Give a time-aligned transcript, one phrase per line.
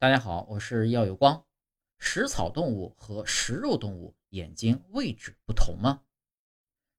[0.00, 1.44] 大家好，我是耀有光。
[1.98, 6.04] 食草动物和食肉动物眼睛位置不同吗？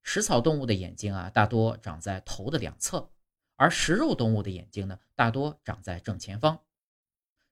[0.03, 3.09] 食草动物的眼睛啊，大多长在头的两侧，
[3.55, 6.61] 而食肉动物的眼睛呢，大多长在正前方。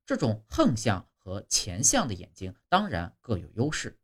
[0.05, 3.97] 这种横向和前向的眼睛当然各有优势。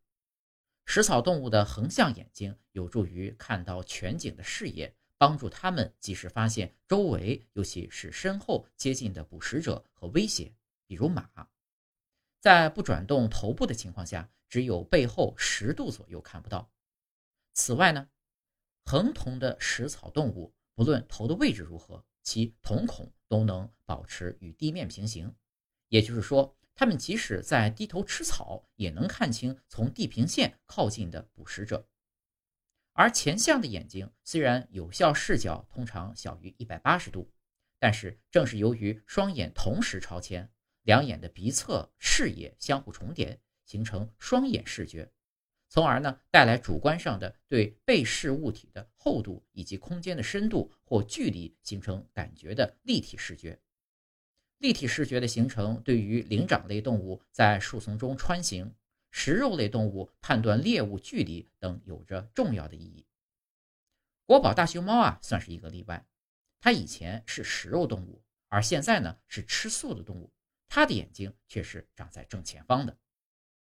[0.86, 10.50] 食草动物的横向眼睛有助于看到全景的视野，帮助它们及时发现周围，尤其是身后接近的捕食者和威胁。
[10.86, 11.48] 比如马，
[12.40, 16.70] 在不转动头部的情况下，只有背后十度左右看不到。
[17.54, 18.08] 此外呢，
[18.84, 25.34] 横瞳的食草动物，不论头的位置如何，其瞳孔都能保持与地面平行。
[25.88, 31.88] 也就是说，它们即使在低头吃草，也能看清从地平线靠近的捕食者。
[32.92, 37.32] 而前向的眼睛虽然有效视角通常小于一百八十度，
[37.78, 40.52] 但是正是由于双眼同时朝前。
[40.84, 45.10] 两眼的鼻侧视野相互重叠，形成双眼视觉，
[45.68, 53.58] 从而呢带来主观上的对被视物体的厚度以及空间的深度或距离形成感觉的立体视觉。
[54.58, 58.74] 立体视觉的形成对于灵长类动物在树丛中穿行、
[59.10, 63.06] 食肉类动物判断猎物距离等有着重要的意义。
[64.26, 66.06] 国宝大熊猫啊算是一个例外，
[66.60, 70.32] 它以前是食肉动物，而现在呢是吃素的动物。
[70.74, 72.98] 他的眼睛却是长在正前方的。